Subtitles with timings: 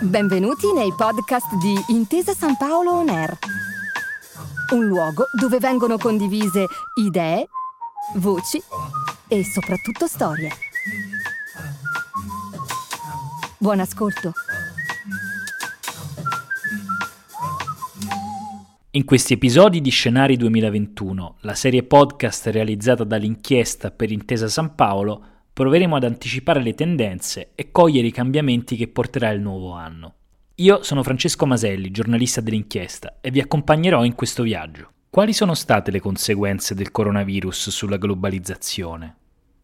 [0.00, 3.38] Benvenuti nei podcast di Intesa San Paolo On Air,
[4.72, 7.48] un luogo dove vengono condivise idee,
[8.14, 8.62] voci
[9.28, 10.50] e soprattutto storie.
[13.58, 14.32] Buon ascolto.
[18.92, 25.35] In questi episodi di Scenari 2021, la serie podcast realizzata dall'inchiesta per Intesa San Paolo,
[25.56, 30.16] proveremo ad anticipare le tendenze e cogliere i cambiamenti che porterà il nuovo anno.
[30.56, 34.90] Io sono Francesco Maselli, giornalista dell'inchiesta, e vi accompagnerò in questo viaggio.
[35.08, 39.16] Quali sono state le conseguenze del coronavirus sulla globalizzazione?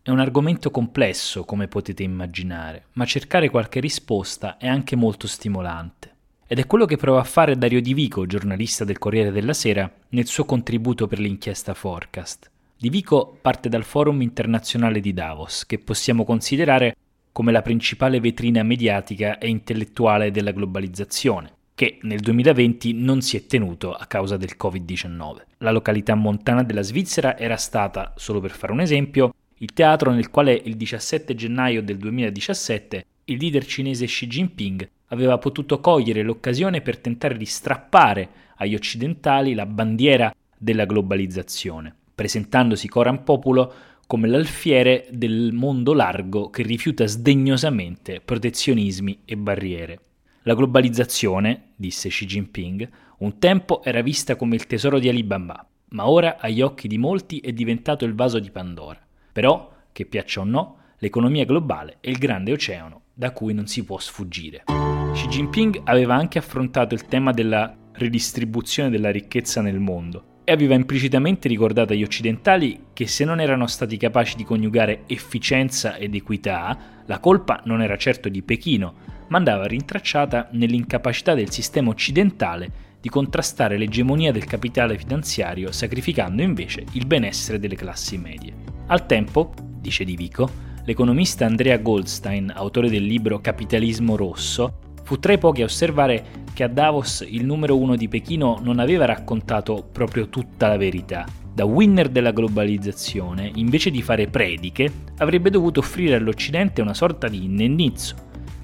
[0.00, 6.14] È un argomento complesso, come potete immaginare, ma cercare qualche risposta è anche molto stimolante.
[6.46, 9.92] Ed è quello che prova a fare Dario Di Vico, giornalista del Corriere della Sera,
[10.10, 12.49] nel suo contributo per l'inchiesta Forecast.
[12.82, 16.96] Di Vico parte dal Forum internazionale di Davos, che possiamo considerare
[17.30, 23.44] come la principale vetrina mediatica e intellettuale della globalizzazione, che nel 2020 non si è
[23.44, 25.42] tenuto a causa del Covid-19.
[25.58, 30.30] La località montana della Svizzera era stata, solo per fare un esempio, il teatro nel
[30.30, 36.80] quale il 17 gennaio del 2017 il leader cinese Xi Jinping aveva potuto cogliere l'occasione
[36.80, 43.72] per tentare di strappare agli occidentali la bandiera della globalizzazione, presentandosi coram populo
[44.06, 50.00] come l'alfiere del mondo largo che rifiuta sdegnosamente protezionismi e barriere.
[50.42, 52.86] La globalizzazione, disse Xi Jinping,
[53.20, 57.38] un tempo era vista come il tesoro di Alibaba, ma ora agli occhi di molti
[57.38, 59.00] è diventato il vaso di Pandora.
[59.32, 63.82] Però, che piaccia o no, l'economia globale è il grande oceano da cui non si
[63.82, 64.64] può sfuggire.
[65.14, 70.74] Xi Jinping aveva anche affrontato il tema della ridistribuzione della ricchezza nel mondo e aveva
[70.74, 76.76] implicitamente ricordato agli occidentali che se non erano stati capaci di coniugare efficienza ed equità,
[77.06, 78.94] la colpa non era certo di Pechino,
[79.28, 86.84] ma andava rintracciata nell'incapacità del sistema occidentale di contrastare l'egemonia del capitale finanziario sacrificando invece
[86.94, 88.52] il benessere delle classi medie.
[88.88, 90.50] Al tempo, dice Di Vico,
[90.84, 96.62] l'economista Andrea Goldstein, autore del libro Capitalismo Rosso, fu tra i pochi a osservare che
[96.62, 101.26] a Davos il numero uno di Pechino non aveva raccontato proprio tutta la verità.
[101.52, 107.42] Da winner della globalizzazione, invece di fare prediche, avrebbe dovuto offrire all'Occidente una sorta di
[107.42, 108.14] innennizzo.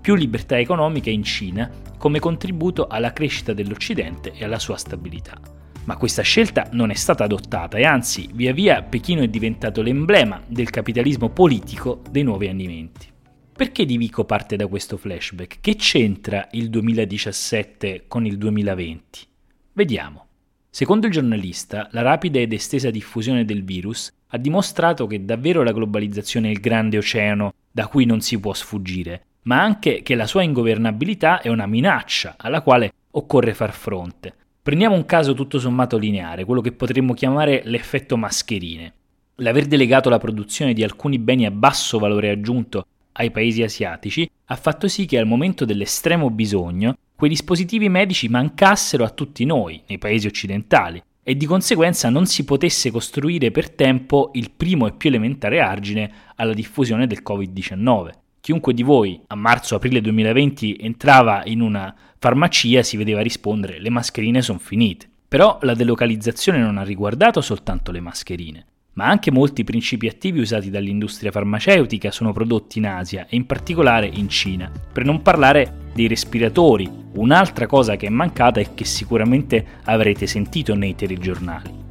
[0.00, 5.40] Più libertà economica in Cina come contributo alla crescita dell'Occidente e alla sua stabilità.
[5.86, 10.40] Ma questa scelta non è stata adottata e anzi, via via Pechino è diventato l'emblema
[10.46, 13.16] del capitalismo politico dei nuovi andamenti.
[13.58, 15.58] Perché Di Vico parte da questo flashback?
[15.60, 19.26] Che c'entra il 2017 con il 2020?
[19.72, 20.26] Vediamo.
[20.70, 25.72] Secondo il giornalista, la rapida ed estesa diffusione del virus ha dimostrato che davvero la
[25.72, 30.28] globalizzazione è il grande oceano da cui non si può sfuggire, ma anche che la
[30.28, 34.32] sua ingovernabilità è una minaccia alla quale occorre far fronte.
[34.62, 38.92] Prendiamo un caso tutto sommato lineare, quello che potremmo chiamare l'effetto mascherine.
[39.40, 42.86] L'aver delegato la produzione di alcuni beni a basso valore aggiunto
[43.18, 49.04] ai paesi asiatici ha fatto sì che al momento dell'estremo bisogno quei dispositivi medici mancassero
[49.04, 54.30] a tutti noi, nei paesi occidentali, e di conseguenza non si potesse costruire per tempo
[54.34, 58.10] il primo e più elementare argine alla diffusione del Covid-19.
[58.40, 64.40] Chiunque di voi a marzo-aprile 2020 entrava in una farmacia si vedeva rispondere le mascherine
[64.40, 65.06] sono finite.
[65.28, 68.64] Però la delocalizzazione non ha riguardato soltanto le mascherine,
[68.98, 74.10] ma anche molti principi attivi usati dall'industria farmaceutica sono prodotti in Asia e in particolare
[74.12, 79.64] in Cina, per non parlare dei respiratori, un'altra cosa che è mancata e che sicuramente
[79.84, 81.86] avrete sentito nei telegiornali.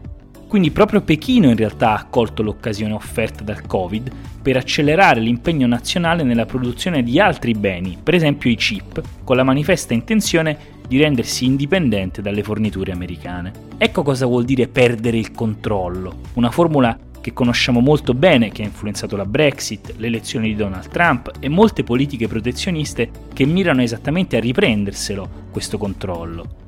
[0.50, 6.24] Quindi proprio Pechino in realtà ha colto l'occasione offerta dal Covid per accelerare l'impegno nazionale
[6.24, 10.58] nella produzione di altri beni, per esempio i chip, con la manifesta intenzione
[10.88, 13.52] di rendersi indipendente dalle forniture americane.
[13.78, 18.66] Ecco cosa vuol dire perdere il controllo, una formula che conosciamo molto bene, che ha
[18.66, 24.38] influenzato la Brexit, le elezioni di Donald Trump e molte politiche protezioniste che mirano esattamente
[24.38, 26.66] a riprenderselo questo controllo.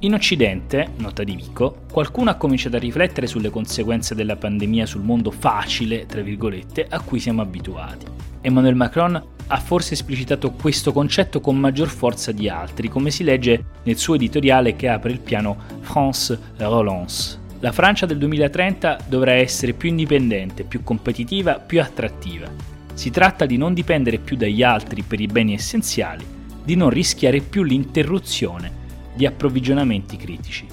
[0.00, 5.02] In Occidente, nota di Vico, qualcuno ha cominciato a riflettere sulle conseguenze della pandemia sul
[5.02, 8.06] mondo facile, tra virgolette, a cui siamo abituati.
[8.40, 13.64] Emmanuel Macron ha forse esplicitato questo concetto con maggior forza di altri, come si legge
[13.82, 17.38] nel suo editoriale che apre il piano France Relance.
[17.60, 22.50] La Francia del 2030 dovrà essere più indipendente, più competitiva, più attrattiva.
[22.94, 26.24] Si tratta di non dipendere più dagli altri per i beni essenziali,
[26.64, 28.80] di non rischiare più l'interruzione
[29.14, 30.66] di approvvigionamenti critici.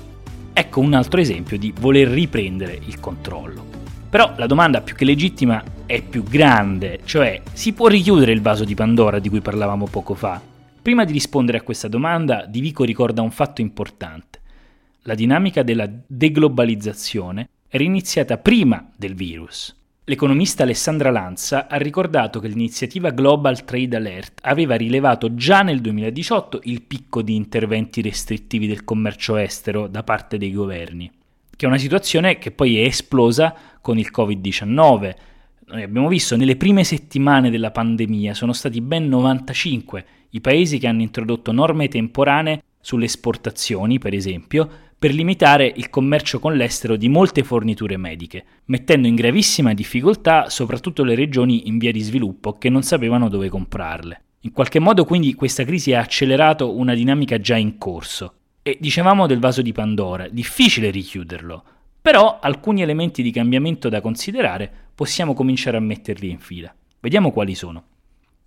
[0.54, 3.69] Ecco un altro esempio di voler riprendere il controllo.
[4.10, 8.66] Però la domanda più che legittima è più grande, cioè si può richiudere il vaso
[8.66, 10.42] di Pandora di cui parlavamo poco fa?
[10.82, 14.40] Prima di rispondere a questa domanda, Di Vico ricorda un fatto importante.
[15.04, 19.76] La dinamica della deglobalizzazione era iniziata prima del virus.
[20.06, 26.62] L'economista Alessandra Lanza ha ricordato che l'iniziativa Global Trade Alert aveva rilevato già nel 2018
[26.64, 31.12] il picco di interventi restrittivi del commercio estero da parte dei governi
[31.60, 35.16] che è una situazione che poi è esplosa con il Covid-19.
[35.66, 40.88] Noi abbiamo visto nelle prime settimane della pandemia sono stati ben 95 i paesi che
[40.88, 47.10] hanno introdotto norme temporanee sulle esportazioni, per esempio, per limitare il commercio con l'estero di
[47.10, 52.70] molte forniture mediche, mettendo in gravissima difficoltà soprattutto le regioni in via di sviluppo che
[52.70, 54.22] non sapevano dove comprarle.
[54.44, 58.36] In qualche modo quindi questa crisi ha accelerato una dinamica già in corso
[58.70, 61.64] e dicevamo del vaso di Pandora, difficile richiuderlo,
[62.00, 66.74] però alcuni elementi di cambiamento da considerare possiamo cominciare a metterli in fila.
[67.00, 67.84] Vediamo quali sono.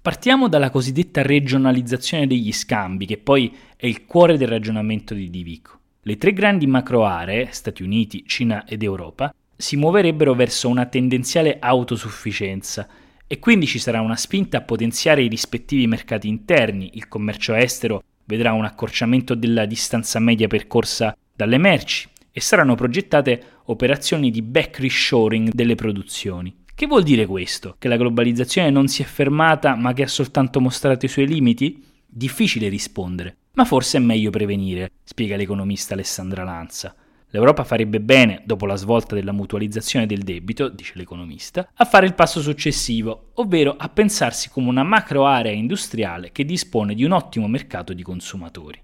[0.01, 5.79] Partiamo dalla cosiddetta regionalizzazione degli scambi, che poi è il cuore del ragionamento di Divico.
[6.03, 11.59] Le tre grandi macro aree, Stati Uniti, Cina ed Europa, si muoverebbero verso una tendenziale
[11.61, 12.89] autosufficienza
[13.27, 18.03] e quindi ci sarà una spinta a potenziare i rispettivi mercati interni, il commercio estero
[18.25, 24.79] vedrà un accorciamento della distanza media percorsa dalle merci e saranno progettate operazioni di back
[24.79, 26.61] reshoring delle produzioni.
[26.75, 27.77] Che vuol dire questo?
[27.79, 31.85] Che la globalizzazione non si è fermata ma che ha soltanto mostrato i suoi limiti?
[32.07, 36.95] Difficile rispondere, ma forse è meglio prevenire, spiega l'economista Alessandra Lanza.
[37.35, 42.13] L'Europa farebbe bene, dopo la svolta della mutualizzazione del debito, dice l'economista, a fare il
[42.13, 47.49] passo successivo, ovvero a pensarsi come una macro area industriale che dispone di un ottimo
[47.49, 48.79] mercato di consumatori.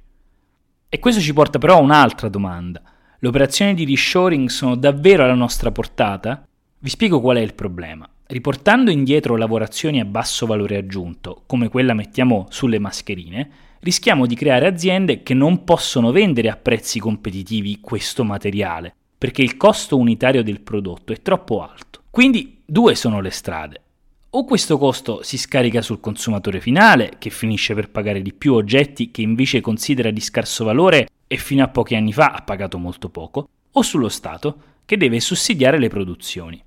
[0.88, 2.80] E questo ci porta però a un'altra domanda.
[3.18, 6.42] Le operazioni di reshoring sono davvero alla nostra portata?
[6.78, 8.08] Vi spiego qual è il problema.
[8.28, 13.50] Riportando indietro lavorazioni a basso valore aggiunto, come quella mettiamo sulle mascherine,
[13.80, 19.56] rischiamo di creare aziende che non possono vendere a prezzi competitivi questo materiale, perché il
[19.56, 22.02] costo unitario del prodotto è troppo alto.
[22.10, 23.82] Quindi due sono le strade.
[24.30, 29.10] O questo costo si scarica sul consumatore finale, che finisce per pagare di più oggetti
[29.10, 33.08] che invece considera di scarso valore e fino a pochi anni fa ha pagato molto
[33.08, 36.62] poco, o sullo Stato, che deve sussidiare le produzioni.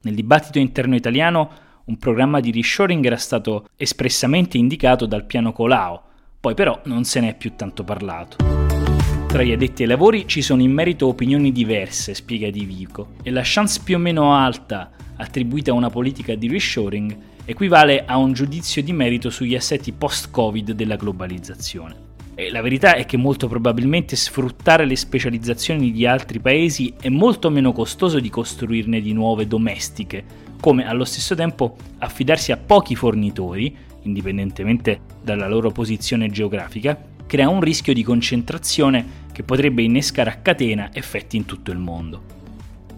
[0.00, 1.50] Nel dibattito interno italiano
[1.84, 6.00] un programma di reshoring era stato espressamente indicato dal piano Colau,
[6.40, 8.36] poi però non se ne è più tanto parlato.
[9.26, 13.30] Tra gli addetti ai lavori ci sono in merito opinioni diverse, spiega Di Vico, e
[13.30, 18.32] la chance più o meno alta attribuita a una politica di reshoring equivale a un
[18.32, 22.06] giudizio di merito sugli assetti post-Covid della globalizzazione.
[22.34, 27.50] E la verità è che molto probabilmente sfruttare le specializzazioni di altri paesi è molto
[27.50, 30.24] meno costoso di costruirne di nuove domestiche,
[30.60, 37.60] come allo stesso tempo affidarsi a pochi fornitori indipendentemente dalla loro posizione geografica, crea un
[37.60, 42.36] rischio di concentrazione che potrebbe innescare a catena effetti in tutto il mondo.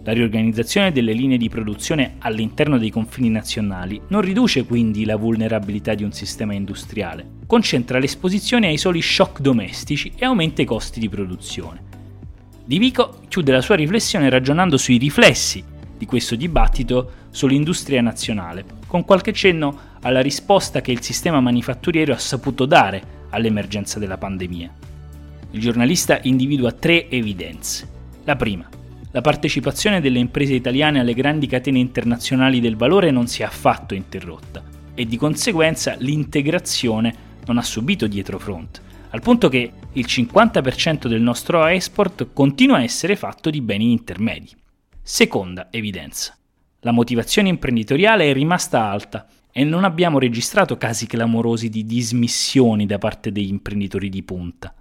[0.03, 5.93] La riorganizzazione delle linee di produzione all'interno dei confini nazionali non riduce quindi la vulnerabilità
[5.93, 11.07] di un sistema industriale, concentra l'esposizione ai soli shock domestici e aumenta i costi di
[11.07, 11.83] produzione.
[12.65, 15.63] Di Vico chiude la sua riflessione ragionando sui riflessi
[15.95, 22.19] di questo dibattito sull'industria nazionale, con qualche cenno alla risposta che il sistema manifatturiero ha
[22.19, 24.71] saputo dare all'emergenza della pandemia.
[25.51, 27.89] Il giornalista individua tre evidenze.
[28.25, 28.69] La prima,
[29.11, 33.93] la partecipazione delle imprese italiane alle grandi catene internazionali del valore non si è affatto
[33.93, 41.21] interrotta e di conseguenza l'integrazione non ha subito dietrofront, al punto che il 50% del
[41.21, 44.49] nostro export continua a essere fatto di beni intermedi.
[45.01, 46.35] Seconda evidenza.
[46.81, 52.97] La motivazione imprenditoriale è rimasta alta e non abbiamo registrato casi clamorosi di dismissioni da
[52.97, 54.73] parte degli imprenditori di punta.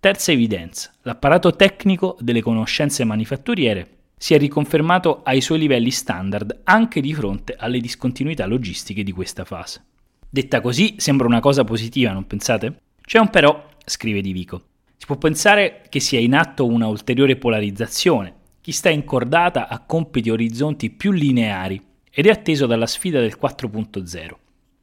[0.00, 7.00] Terza evidenza, l'apparato tecnico delle conoscenze manifatturiere si è riconfermato ai suoi livelli standard anche
[7.00, 9.84] di fronte alle discontinuità logistiche di questa fase.
[10.28, 12.80] Detta così sembra una cosa positiva, non pensate?
[13.00, 14.62] C'è un però, scrive Di Vico.
[14.96, 18.34] Si può pensare che sia in atto una ulteriore polarizzazione.
[18.68, 24.28] Chi sta incordata a compiti orizzonti più lineari ed è atteso dalla sfida del 4.0,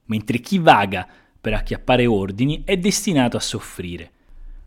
[0.05, 1.07] mentre chi vaga
[1.39, 4.09] per acchiappare ordini è destinato a soffrire.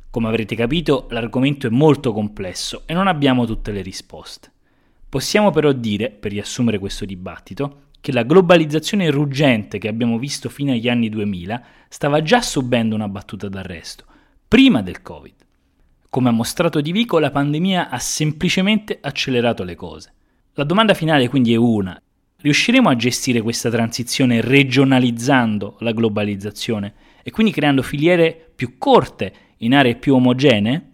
[0.08, 4.52] Come avrete capito, l'argomento è molto complesso e non abbiamo tutte le risposte.
[5.08, 10.70] Possiamo però dire, per riassumere questo dibattito, che la globalizzazione ruggente che abbiamo visto fino
[10.70, 14.04] agli anni 2000 stava già subendo una battuta d'arresto,
[14.46, 15.46] prima del Covid.
[16.10, 20.12] Come ha mostrato Di Vico, la pandemia ha semplicemente accelerato le cose.
[20.54, 22.00] La domanda finale quindi è una.
[22.40, 29.74] Riusciremo a gestire questa transizione regionalizzando la globalizzazione e quindi creando filiere più corte in
[29.74, 30.92] aree più omogenee?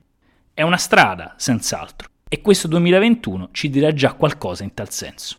[0.53, 5.39] È una strada, senz'altro, e questo 2021 ci dirà già qualcosa in tal senso.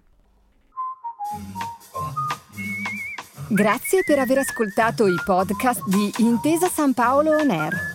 [3.49, 7.94] Grazie per aver ascoltato i podcast di Intesa San Paolo On Air.